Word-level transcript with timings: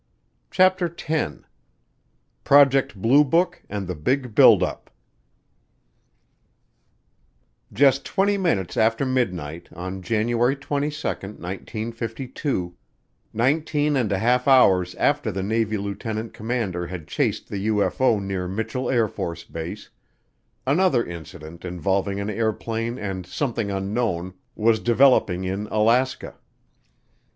CHAPTER 0.49 0.89
TEN 0.89 1.45
Project 2.43 2.95
Blue 2.99 3.23
Book 3.23 3.61
and 3.69 3.85
the 3.85 3.93
Big 3.93 4.33
Build 4.33 4.63
Up 4.63 4.89
Just 7.71 8.03
twenty 8.03 8.35
minutes 8.35 8.77
after 8.77 9.05
midnight 9.05 9.69
on 9.73 10.01
January 10.01 10.55
22, 10.55 11.05
1952, 11.07 12.75
nineteen 13.31 13.95
and 13.95 14.11
a 14.11 14.17
half 14.17 14.47
hours 14.47 14.95
after 14.95 15.31
the 15.31 15.43
Navy 15.43 15.77
lieutenant 15.77 16.33
commander 16.33 16.87
had 16.87 17.07
chased 17.07 17.47
the 17.47 17.67
UFO 17.67 18.19
near 18.19 18.47
Mitchel 18.47 18.85
AFB, 18.85 19.89
another 20.65 21.05
incident 21.05 21.63
involving 21.63 22.19
an 22.19 22.31
airplane 22.31 22.97
and 22.97 23.27
something 23.27 23.69
unknown 23.69 24.33
was 24.55 24.79
developing 24.79 25.43
in 25.43 25.67
Alaska. 25.67 26.33